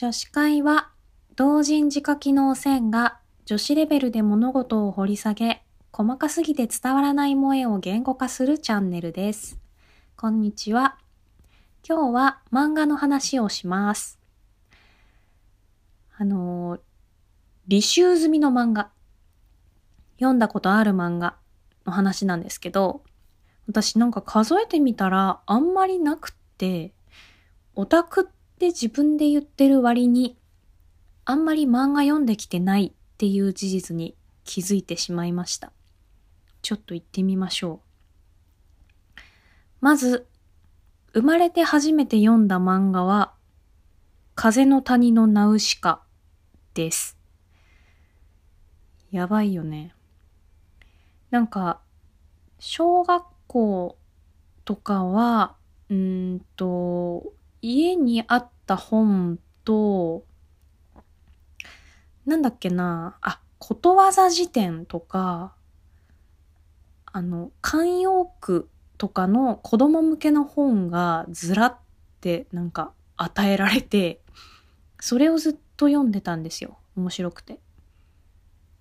[0.00, 0.88] 女子会は
[1.36, 9.58] 同人自家機能線が女子レベルで物事を掘り下げ、細かすぎて伝わらない萌えを言語化するチャンネルです。
[10.16, 10.96] こんにちは。
[11.86, 14.18] 今日は漫画の話をします。
[16.16, 16.80] あのー、
[17.68, 18.88] 履修済みの漫画。
[20.16, 21.36] 読んだことある漫画
[21.84, 23.02] の話なんですけど、
[23.68, 26.94] 私なんか数えてみたらあんまりなくって、
[27.74, 30.36] オタクって自分で言ってる割に、
[31.24, 34.14] あんまり漫画読んできてないっていう事実に
[34.44, 35.72] 気づいてしまいました。
[36.60, 37.80] ちょっと行ってみましょ
[39.16, 39.20] う。
[39.80, 40.26] まず、
[41.14, 43.32] 生まれて初めて読んだ漫画は、
[44.34, 46.02] 風の谷のナウシカ
[46.74, 47.16] です。
[49.10, 49.94] やばいよね。
[51.30, 51.80] なんか、
[52.58, 53.96] 小学校
[54.66, 55.56] とかは、
[55.88, 60.24] うんと、家にあった本と、
[62.26, 65.52] なんだっけな、あ、ことわざ辞典とか、
[67.06, 71.76] あの、慣用句とかの子供向けの本がずらっ
[72.20, 74.20] てなんか与えられて、
[75.00, 76.78] それをずっと読んでたんですよ。
[76.96, 77.58] 面白くて。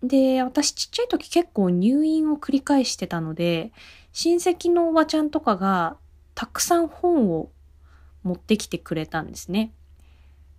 [0.03, 3.71] で、私ちっちゃい時結構入院を繰り返してたので、
[4.13, 5.97] 親戚のおばちゃんとかが
[6.35, 7.49] たくさん本を
[8.23, 9.73] 持ってきてくれたんですね。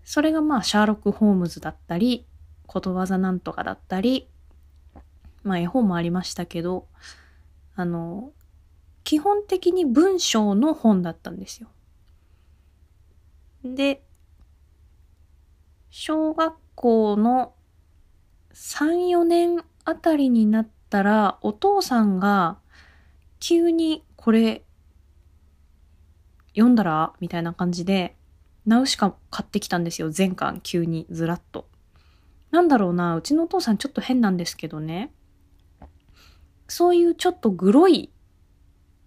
[0.05, 2.27] それがまあ、シャーロック・ホームズだったり、
[2.67, 4.29] ことわざなんとかだったり、
[5.43, 6.87] まあ絵本もありましたけど、
[7.75, 8.33] あの、
[9.05, 11.69] 基本的に文章の本だったんですよ。
[13.65, 14.03] で、
[15.91, 17.53] 小学校の
[18.53, 22.59] 3、4年あたりになったら、お父さんが
[23.39, 24.63] 急にこれ
[26.61, 27.15] 読んだら？
[27.21, 28.15] みたいな感じで、
[28.67, 30.11] ナウシカ買ってきたんですよ。
[30.11, 31.67] 全巻急にずらっと。
[32.51, 35.11] なんだろうな、うちのお父さんちょっと変なんですけどね。
[36.69, 38.11] そういうちょっとグロい、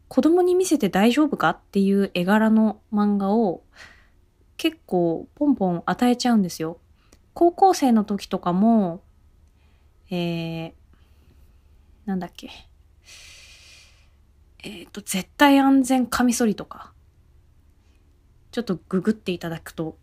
[0.08, 3.64] 子供に見せて大丈夫かっていう絵柄の漫画を
[4.58, 6.80] 結構ポンポン与えちゃうんですよ。
[7.34, 9.04] 高校生の時とかも、
[10.10, 10.74] えー、
[12.06, 12.50] なんだっけ。
[14.64, 16.93] えっ、と、絶対安全カミソリとか。
[18.54, 19.98] ちょっとググっていただくと、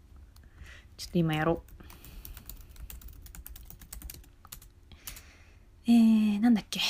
[0.96, 1.70] ちょっと今やろう。
[5.86, 6.80] えー、なんだっけ。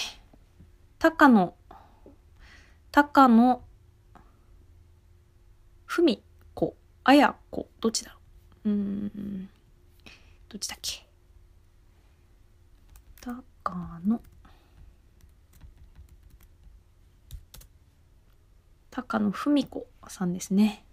[0.98, 1.54] 高野、
[2.90, 3.62] 高野、
[5.84, 6.22] ふみ
[6.54, 8.18] こ、あやこ、どっちだろ
[8.64, 8.70] う。
[8.70, 9.50] うん、
[10.48, 11.06] どっちだっけ。
[13.20, 13.44] 高
[14.06, 14.22] 野、
[18.90, 20.86] 高野ふみこさんですね。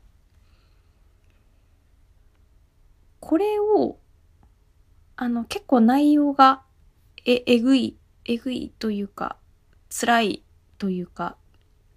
[3.20, 4.00] これを、
[5.16, 6.64] あの、結構内容が
[7.30, 9.36] え、えぐい、えぐいというか、
[9.90, 10.44] 辛い
[10.78, 11.36] というか、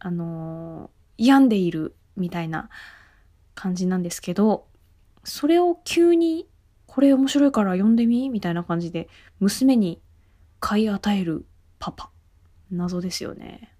[0.00, 2.70] あのー病んでいるみたいな
[3.54, 4.66] 感じなんですけど、
[5.22, 6.48] それを急に、
[6.86, 10.00] これ面白いから読んでみみたいな感じで、娘に
[10.60, 11.44] 買い与える
[11.78, 12.10] パパ。
[12.70, 13.75] 謎ですよね。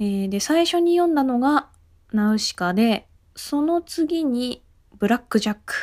[0.00, 1.68] えーで、最初に読んだのが、
[2.12, 3.06] ナウシカで、
[3.36, 4.64] その次に、
[4.98, 5.74] ブラックジャック。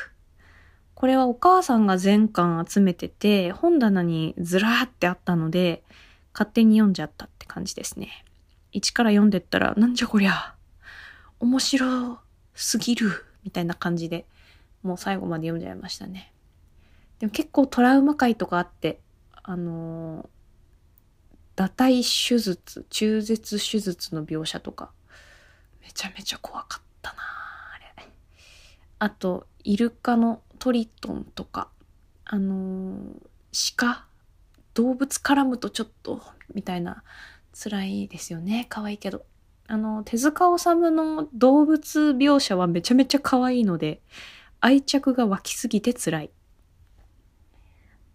[0.94, 5.84] これはお母さんが全巻集めてて、本棚にずらーってあったので、
[6.34, 8.26] 勝手に読んじゃったって感じですね。
[8.72, 10.56] 一から読んでったら、なんじゃこりゃ、
[11.40, 12.20] 面白
[12.54, 14.26] すぎる、みたいな感じで、
[14.84, 16.32] もう最後まで読んじゃいましたね。
[17.20, 19.00] でも結構トラウマ回とかあって、
[19.44, 24.92] あのー、堕胎手術、中絶手術の描写とか、
[25.82, 27.50] めちゃめちゃ怖かったなあ。
[29.03, 31.69] あと、イルカのトリトンとか、
[32.23, 34.06] あのー鹿？
[34.75, 36.22] 動物絡むとちょっと、
[36.53, 37.03] みたいな、
[37.51, 38.67] 辛いですよね。
[38.69, 39.25] 可愛いけど。
[39.66, 44.03] あの、手塚治虫の動物描写はめちゃめちゃ可愛いので、
[44.59, 46.30] 愛着が湧きすぎて辛い。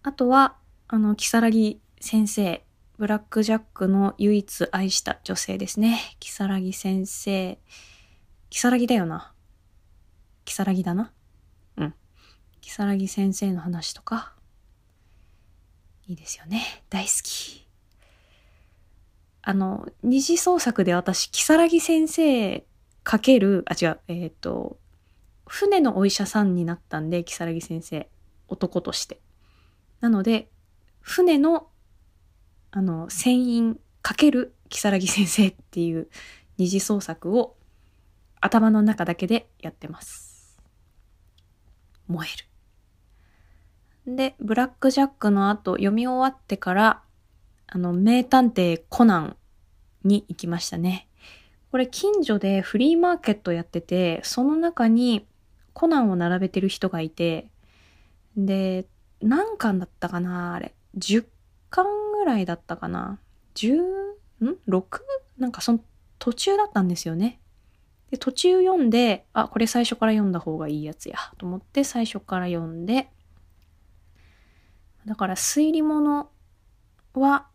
[0.03, 0.55] あとは、
[0.87, 2.63] あの、キサラギ先生、
[2.97, 5.99] ブラックジャックの唯一愛した女性ですね。
[6.21, 7.59] キサラギ先生。
[8.49, 9.33] キサラギだよな。
[10.47, 11.11] キサラギだな。
[11.75, 11.93] うん。
[12.61, 14.33] キサラギ先生の話とか、
[16.07, 16.85] いいですよね。
[16.89, 17.67] 大好き。
[19.41, 22.65] あの、二次創作で私、キサラギ先生
[23.03, 24.79] かける、あ、違う、えっ、と、
[25.45, 28.09] 船のお医者さんになったんで、キサラギ先生。
[28.47, 29.19] 男として。
[29.99, 30.49] なので、
[31.01, 31.67] 船の、
[32.71, 36.07] あの、船員かけるキサラギ先生っていう
[36.57, 37.57] 二次創作を
[38.39, 40.26] 頭の中だけでやってます。
[42.07, 42.37] 燃え
[44.11, 44.15] る。
[44.15, 47.01] で、ブラックジャックの後読み終わってから、
[47.67, 49.37] あの、名探偵コナン
[50.03, 51.07] に行きましたね。
[51.71, 55.27] これ近所でフリーマーケットやってて、その中に
[55.73, 57.49] コナンを並べてる人がいて、
[58.37, 58.85] で、
[59.21, 60.73] 何巻だったかなあれ。
[60.97, 61.25] 10
[61.69, 63.19] 巻ぐらいだったかな
[63.55, 63.75] ?10?
[63.75, 65.01] ん ?6?
[65.37, 65.79] なんかその
[66.19, 67.39] 途中だったんですよね。
[68.11, 73.09] で、途中読んで、あ、これ最初から読んだ方がいいやつや、と思って最初から読んで、
[75.05, 76.29] だから推理物
[77.13, 77.47] は、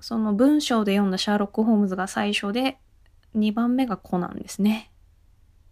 [0.00, 2.78] その文章で読んだシャーロック・ホームズが最初で、
[3.36, 4.90] 2番目がコナンですね。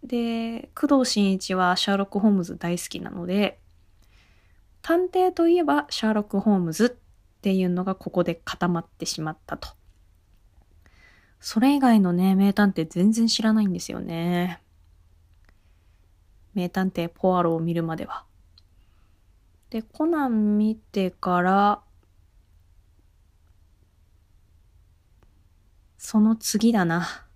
[0.03, 3.59] で、工藤新一はシャーロック・ホームズ大好きなので、
[4.81, 9.69] 探偵といえばシャーロック・ホームズっていうのがここで固まってしまったと。
[11.45, 14.63] それ以外のね、名探偵全然知らないんですよね。
[16.55, 18.25] 名探偵ポアロを見るまでは。
[19.69, 21.81] で、コナン見てから、
[25.99, 27.27] その次だな。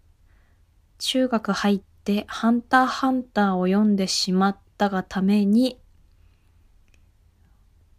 [0.97, 5.79] 中学入ってハンターハンターを読んでしまったがために、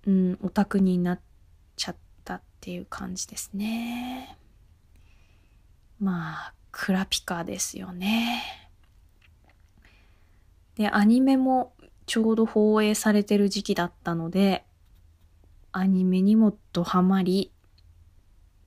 [0.09, 1.21] うん、オタクになっ
[1.77, 4.40] ちゃったっていう感じですね。
[6.01, 8.43] まあ、クラピカですよね。
[10.77, 11.75] で、アニメも
[12.07, 14.65] ちょうど放映されてる時期だったので、
[15.73, 17.53] アニメにもドハマり、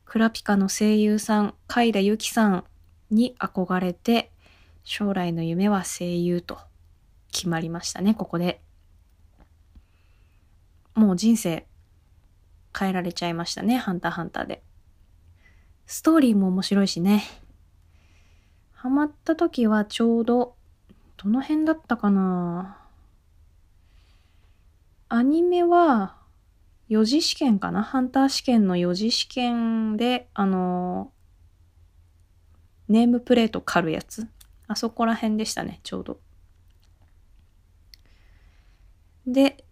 [0.06, 2.64] クラピカの声優さん、海田由紀さん
[3.10, 4.32] に憧れて、
[4.84, 6.60] 将来の夢は声優と
[7.32, 8.62] 決まりましたね、ここで。
[10.94, 11.66] もう人生
[12.78, 14.62] 変えられちゃいましたね、ハンターハンターで。
[15.86, 17.24] ストーリーも面白いしね。
[18.72, 20.56] ハマった時はちょうど、
[21.18, 22.80] どの辺だったかな？
[25.10, 26.18] アニメは、
[26.90, 27.84] 4次試験かな？
[27.84, 31.12] ハンター試験の4次試験で、あの
[32.90, 34.28] ネームプレート狩るやつ。
[34.68, 36.20] あそこら辺でしたね、ちょうど。
[39.26, 39.64] で、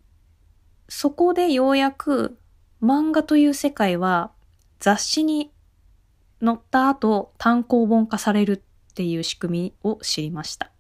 [0.88, 2.38] そこでようやく
[2.82, 4.32] 漫画という世界は
[4.80, 5.52] 雑誌に
[6.44, 10.72] 載った後単行本化されるっていう仕組みを知りました。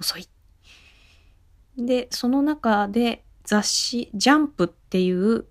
[0.00, 0.28] 遅い。
[1.76, 5.46] で、その中で雑誌、ジャンプっていう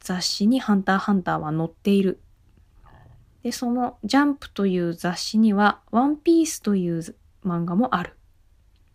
[0.00, 2.20] 雑誌にハンターハンターは載っている。
[3.42, 7.00] で、そのジャンプという雑誌にはワンピースという
[7.44, 8.14] 漫画もある。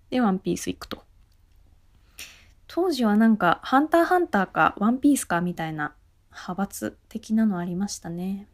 [0.09, 1.03] で、ワンピース行くと。
[2.67, 5.93] 当時はなんか、ハンターハンターかワンピースかみたいな
[6.31, 8.47] 派閥的なのありましたね。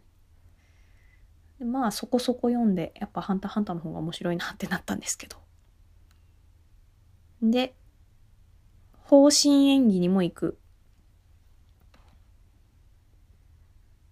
[1.59, 5.37] まあそこそこ読んでやっぱ「ハンターハンター」の方が面白いなってなったんですけど。
[7.41, 7.75] で
[9.03, 10.57] 方針演技にも行く。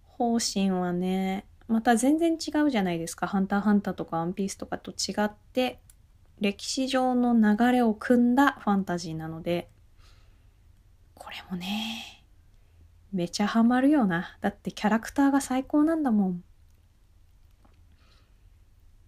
[0.04, 5.80] 方針はねまた全然違うじゃないですか「ハンターハンター」とか「ワンピース」とかと違って
[6.40, 9.68] 歴史上の流れを組んだファンタジーなので。
[11.14, 12.22] これもね
[13.12, 14.36] めちゃハマるよな。
[14.40, 16.44] だってキャラクターが最高なんだもん。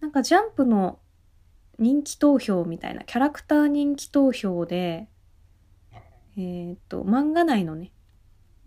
[0.01, 0.99] なんかジャンプの
[1.77, 5.07] 人気投票みたいな、キャラクター人気投票で、
[6.37, 7.91] えっ、と、漫画内のね、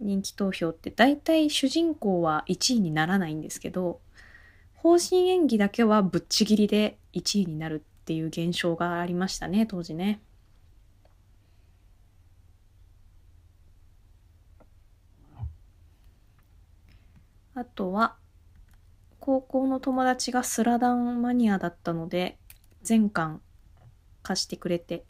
[0.00, 4.00] 人気投票って大体主人公は1位にならないんですけど、
[4.74, 10.20] 方針演技だけはぶっちぎりで1位になるっていう現象がありましたね、当時ね。
[17.54, 18.16] あとは、
[19.24, 22.38] 高校の友達がスラダンマニアだったので、
[22.82, 23.40] 全巻
[24.24, 25.04] 貸してくれて。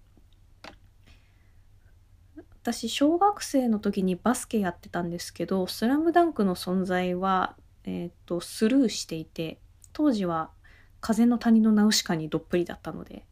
[2.63, 9.59] 私、小学生の時にバスケやってたんですけど、スラムダンクの存在は、えっ、ー、と、スルーしていて、
[9.95, 10.51] 当時は
[11.01, 13.25] 風の谷のナウシカにどっぷりだったので、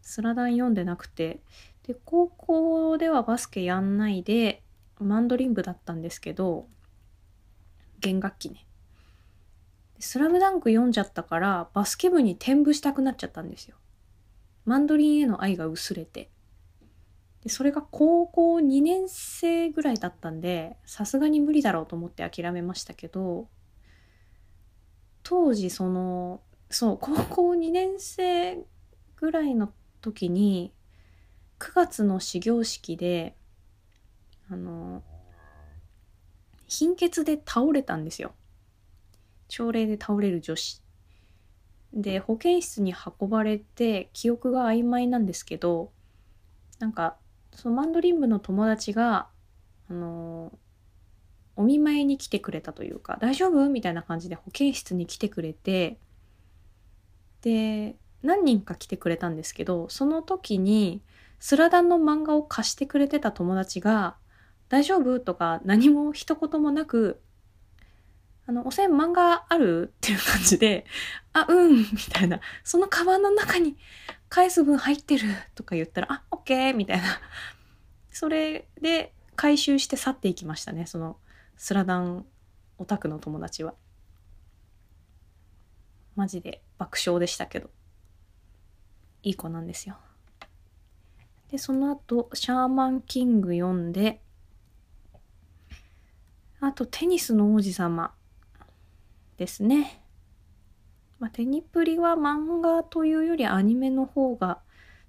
[0.00, 1.42] スラダン読んでなくて、
[1.86, 4.62] で、高校ではバスケやんないで、
[4.98, 6.66] マンドリン部だったんですけど、
[8.00, 8.66] 弦楽器ね。
[10.02, 13.76] スラムダンク読んじゃったからバスケ部に転部したくなっちゃったんですよ。
[14.64, 16.28] マンドリンへの愛が薄れて。
[17.44, 23.48] でそれが高校2年生ぐらいだったんで、さすがに無理だろうと思って諦めましたけど、
[25.22, 28.58] 当時その、そう、高校2年生
[29.16, 30.74] ぐらいの時に、
[31.60, 33.36] 9月の始業式で、
[34.50, 35.04] あの、
[36.66, 38.34] 貧血で倒れたんですよ。
[39.54, 40.82] 朝礼で倒れる女子。
[41.92, 45.92] で保健室に運ばれて記憶が曖昧なんですけど
[46.78, 47.16] なんか、
[47.54, 49.28] そのマンドリン部の友達が、
[49.90, 50.50] あの
[51.54, 53.68] お見舞いに来てくれたというか、大丈夫？
[53.68, 55.98] みたいな感じで保健室に来てくれて、
[57.42, 61.02] で、何人か来てくれたんですけど、その時に、
[61.38, 64.16] スラダンの漫画を貸してくれてた友達が、
[64.70, 65.20] 大丈夫？
[65.20, 67.20] とか何も一言もなく、
[68.46, 70.84] あの、おせん漫画あるっていう感じで、
[71.32, 72.40] あ、うんみたいな。
[72.64, 73.76] そのカバンの中に
[74.28, 77.04] 返す分入ってるとか言ったら、あ、オッケーみたいな。
[78.10, 80.86] それで回収して去っていきましたね。
[80.86, 81.16] その、
[81.56, 82.26] スラダン
[82.78, 83.74] オタクの友達は。
[86.16, 87.70] マジで爆笑でしたけど。
[89.22, 89.96] いい子なんですよ。
[91.50, 94.20] で、その後、シャーマンキング読んで、
[96.60, 98.14] あと、テニスの王子様
[99.36, 100.02] ですね。
[101.18, 104.60] まあ、テニプリは漫画というよりアニメの方が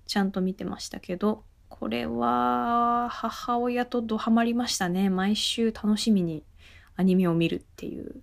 [0.06, 5.10] ちゃんと見てましたけど、これは母親とドハマりましたね。
[5.10, 6.44] 毎週楽しみに
[6.96, 8.22] アニメを見るっていう。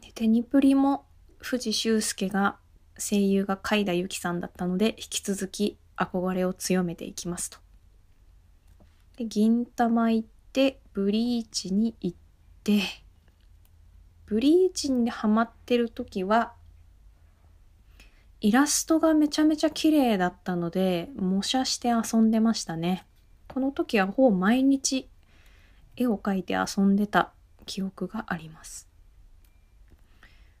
[0.00, 1.04] でテニプリも
[1.38, 2.56] 藤修介が
[2.98, 7.58] 声優が海田由紀さんだったので引き続き憧れを強めていきますと。
[9.16, 12.16] で銀玉行ってブリーチに行っ
[12.62, 12.80] て
[14.24, 16.54] ブリーチにハマってる時は
[18.40, 23.06] イラストがめちゃめちゃ綺麗だったので模写して遊んでましたね。
[23.48, 25.08] この時はほぼ毎日
[25.96, 27.32] 絵を描いて遊んでた
[27.66, 28.88] 記憶があります。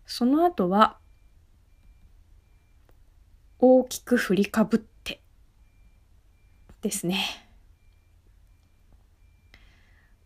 [0.06, 0.98] その後は、
[3.58, 5.20] 大きく振りかぶって
[6.82, 7.43] ですね。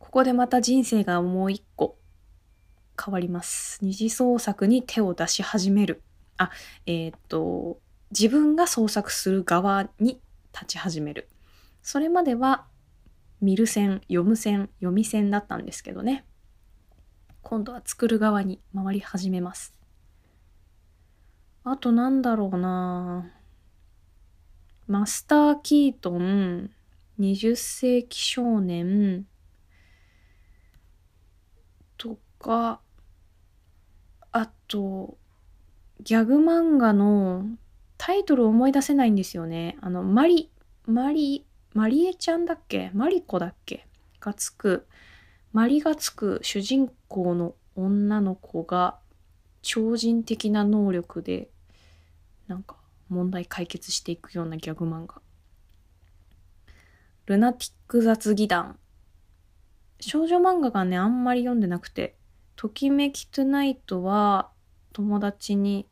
[0.09, 1.99] ここでまた人生がもう一個
[2.99, 3.79] 変わります。
[3.85, 6.01] 二次創作に手を出し始める。
[6.39, 6.51] あ、
[6.87, 7.79] えっ、と、
[8.11, 10.19] 自分が創作する側に
[10.55, 11.29] 立ち始める。
[11.83, 12.65] それまでは
[13.43, 16.25] 見る線、読む線、読み線だったんですけどね。
[17.43, 19.75] 今度は作る側に回り始めます。
[21.65, 23.31] あとなんだろうな
[24.87, 26.71] マスター・キートン、
[27.21, 29.27] 20世紀少年
[31.99, 32.81] とか、
[34.33, 35.17] あと、
[36.01, 37.45] ギャグ漫画の
[37.97, 39.77] タイトル思い出せないんですよね。
[39.81, 40.51] あの、マリ、
[40.87, 42.91] マリ、マリエちゃんだっけ？
[42.95, 43.87] マリコだっけ？
[44.21, 44.87] がつく、
[45.53, 48.99] マリがつく主人公の女の子が
[49.63, 51.51] 超人的な能力で
[52.49, 52.77] なんか
[53.09, 55.21] 問題解決していくようなギャグ漫画。
[57.27, 58.79] ルナティック雑技団。
[60.01, 62.18] 少女漫画がね、あんまり読んでなくて、
[62.61, 64.51] ときめきトゥナイトは
[64.93, 65.87] 友達に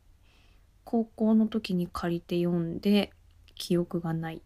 [0.82, 3.12] 高校の時に借りて読んで
[3.54, 4.42] 記憶がない。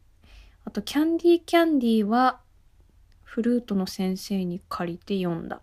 [0.66, 2.42] あと、キャンディーキャンディーは
[3.22, 5.62] フルートの先生に借りて読んだ。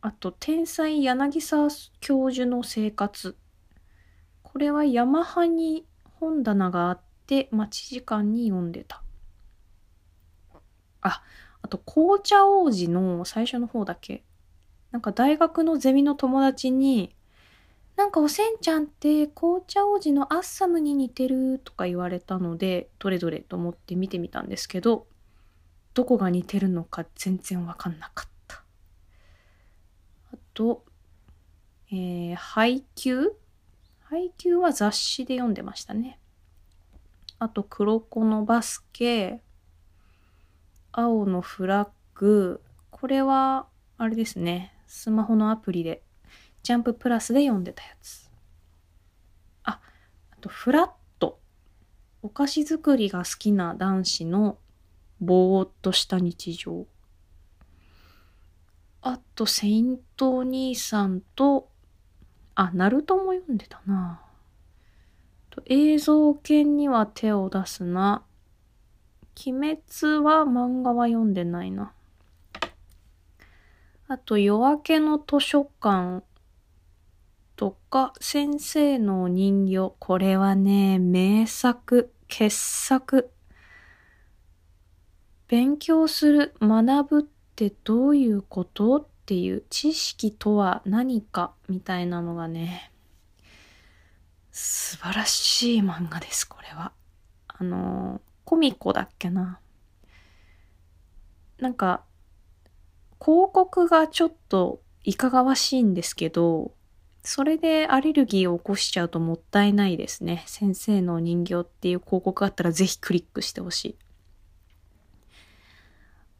[0.00, 1.68] あと、天才柳沢
[2.00, 3.36] 教授の生活。
[4.42, 5.86] これはヤマハに
[6.18, 9.04] 本棚があって待ち時間に読んでた。
[11.00, 11.22] あ、
[11.62, 14.24] あと紅茶王子の最初の方だけ？
[14.92, 17.14] なんか大学のゼミの友達に、
[17.96, 25.06] なんかおせんちゃんって紅茶王子のアッサムに似てるとか言われたので、どれどれと思って見てみたんですけど、
[25.94, 28.62] どこが似てるのか全然わかんなかった。
[30.32, 30.84] あと、
[31.90, 33.32] えー、配給
[34.08, 36.20] 配給は雑誌で読んでましたね。
[37.38, 39.42] あと、黒子のバスケ、
[40.92, 43.66] 青のフラッグ、これは、
[43.98, 46.02] あれですね、スマホのアプリで、
[46.62, 48.30] ジャンププラスで読んでたやつ。
[49.62, 49.78] あ、
[50.30, 51.38] あと、フラット。
[52.22, 54.56] お菓子作りが好きな男子の
[55.20, 56.86] ぼーっとした日常。
[59.02, 61.68] あと、セイントお兄さんと、
[62.54, 64.22] あ、ナルトも読んでたな。
[65.66, 68.24] 映像犬には手を出すな。
[69.46, 71.92] 鬼滅は漫画は読んでないな。
[74.08, 76.24] あと、夜明けの図書館
[77.56, 79.94] とか、先生のお人形。
[79.98, 83.32] これはね、名作、傑作。
[85.48, 87.22] 勉強する、学ぶっ
[87.56, 92.92] てどういうことっていう知識とは何かみたいなのがね、
[94.52, 96.92] 素晴らしい漫画です、これは。
[97.48, 99.58] あの、コミコだっけな。
[101.58, 102.05] なんか、
[103.20, 106.72] 広告がちょっといかがわしいんですけど、
[107.22, 110.44] それでアレルギーを起こしちゃうともったいないですね。
[110.46, 113.96] 先生の人形っていう広告があったらぜひクリックしてほしい。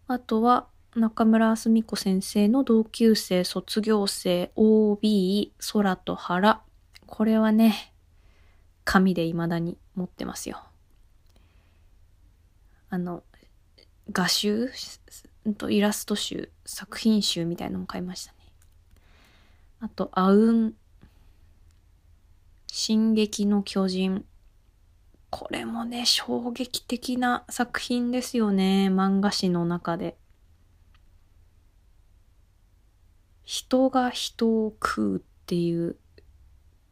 [0.09, 6.63] あとは、中村あすみ子先生の同級生、卒業生、OB、空と腹。
[7.07, 7.93] これはね、
[8.85, 10.63] 紙で未だに持ってますよ。
[12.89, 13.25] あの、
[14.13, 14.71] 画集
[15.55, 18.39] とイラスト集、作品集みたいのも買いましたね。
[19.81, 20.75] あと、あうん。
[22.67, 24.25] 進撃の巨人。
[25.31, 28.89] これもね、衝撃的な作品ですよね。
[28.91, 30.17] 漫画誌の中で。
[33.45, 35.97] 人が人を食うっていう、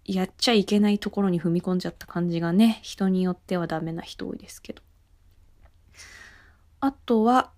[0.04, 4.82] やっちゃいけないところに踏み込んじゃった感じがね、人によってはダメな人多いですけど。
[6.80, 7.50] あとは、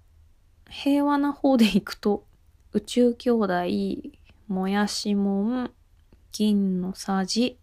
[0.68, 2.24] 平和な方でいくと、
[2.72, 3.52] 宇宙兄弟、
[4.48, 5.70] もやしもん、
[6.32, 7.58] 銀のさじ、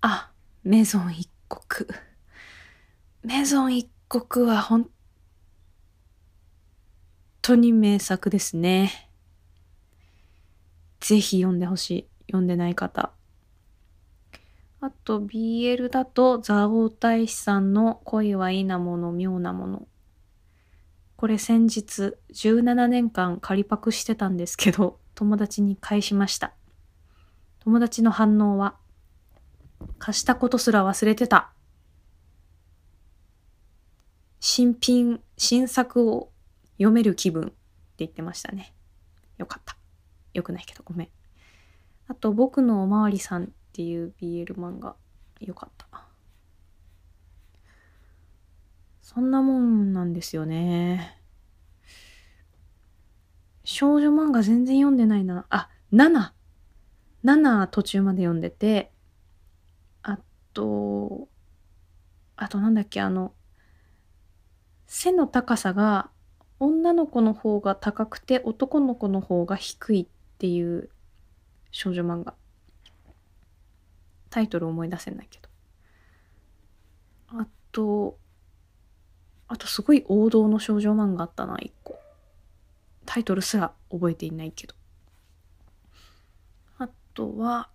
[0.00, 0.30] あ、
[0.64, 1.88] メゾン一国。
[3.22, 4.88] メゾン一国は本
[7.40, 9.10] 当に名作ですね。
[11.00, 12.06] ぜひ読んでほしい。
[12.26, 13.12] 読んでない方。
[14.80, 19.88] あと BL だとザオ大師さんの恋はいいなもの妙なもの。
[21.22, 26.52] これ先日17年間仮パクしてたんですけど、友達に返しました。
[27.60, 28.74] 友達の反応は、
[30.00, 31.52] 貸したことすら忘れてた。
[34.40, 36.32] 新品、新作を
[36.72, 37.52] 読める気分って
[37.98, 38.74] 言ってましたね。
[39.38, 39.76] よかった。
[40.34, 41.08] よくないけどごめん。
[42.08, 44.96] あと、僕のおまわりさんっていう BL 漫画、
[45.38, 46.01] よかった。
[49.14, 51.18] そんなもんなんですよね。
[53.64, 55.44] 少女漫画全然読んでないな。
[55.50, 56.32] あ、7。
[57.24, 58.90] 7途中まで読んでて、
[60.02, 60.18] あ
[60.54, 61.28] と、
[62.36, 63.34] あとなんだっけ、あの、
[64.86, 66.10] 背の高さが
[66.58, 70.90] 女の子の方が高くて男の子の方が低いっていう
[71.70, 72.34] 少女漫画。
[74.30, 75.48] タイトル思い出せないけど。
[77.28, 78.18] あと、
[79.52, 81.98] あとすごい王道の少女漫画あったな、一個。
[83.04, 84.74] タイトルすら覚えていないけど。
[86.78, 87.68] あとは、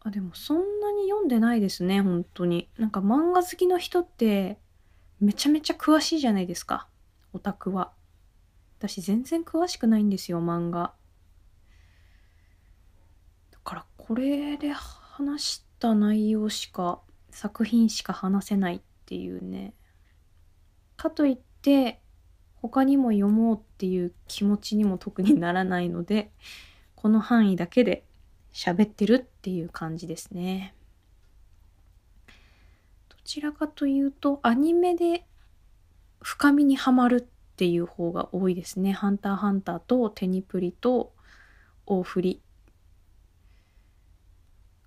[0.00, 2.68] あ、でもそんなに読んでないですね、本当に。
[2.76, 4.58] なんか漫画好きの人って
[5.20, 6.88] めちゃめちゃ詳しいじゃないですか。
[7.32, 7.92] オタクは。
[8.80, 10.94] 私全然詳しくないんですよ、漫画。
[13.52, 19.72] だからこれで話した内容しか、作品しか話せないっていうね。
[20.96, 22.00] かといって、
[22.56, 26.32] 他にも読もうっていう気持ちにも特にならないので、
[26.96, 28.04] この範囲だけで
[28.52, 30.74] 喋ってるっていう感じですね。
[33.08, 35.24] どちらかというと、アニメで
[36.20, 38.92] 深みにはまるっていう方が多いですね。
[38.92, 41.14] ハンターハンターとテニプリと
[41.86, 42.42] 大振り、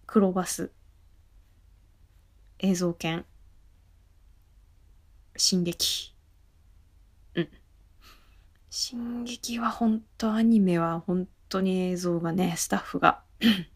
[0.05, 0.71] クロバス、
[2.58, 3.25] 映像犬、
[5.39, 6.13] 進撃。
[7.36, 7.49] うん。
[8.69, 13.21] 進撃は本当アニメは本当に映像がね、スタッフが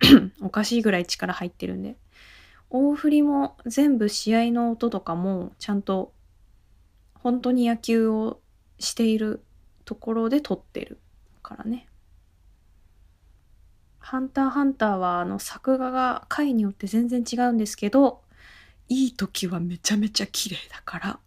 [0.40, 1.96] おかしいぐらい力入ってるんで。
[2.70, 6.12] 大振りも全部試合の音とかもちゃんと
[7.14, 8.40] 本当に野球を
[8.78, 9.44] している
[9.84, 10.98] ところで撮ってる
[11.42, 11.86] からね。
[13.98, 18.20] ハンターハンターはあの作画が回によって全然違うんですけど、
[18.88, 21.18] いい時はめちゃめちゃ綺麗だから、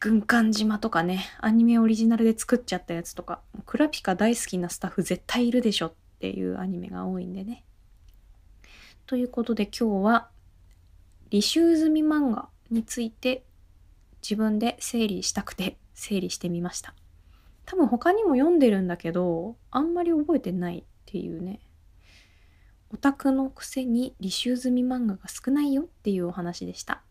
[0.00, 7.64] 軍艦島とかね、アニメオリジナルで作っちゃったやつとか、クラピカ大好きなスタッフ絶対いるでしょっていうアニメが多いんでね。
[9.06, 10.28] ということで今日は、
[11.30, 13.44] 履修済み漫画について
[14.22, 16.94] 自分で整理したくて整理してみました。
[17.66, 21.60] 多分他にも読んでるんだけど、あんまり覚えてないっていうね。
[22.90, 27.02] オタクのくせに履修済み漫画が少ないよっていうお話でした。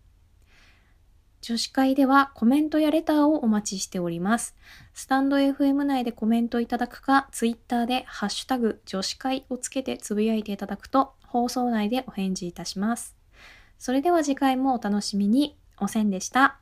[1.41, 4.55] 女子会ではコメントやレターをお待ちしております。
[4.93, 13.17] スタンド FM 内でコメントいただくか、ツイッターでハッシュタグ女子会をつけてつぶやいていただくと放送内でお返事いたします。
[13.77, 15.57] それでは次回もお楽しみに。
[15.79, 16.59] おせんでした。